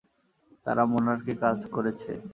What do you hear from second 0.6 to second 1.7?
তারা মোনার্কে কাজ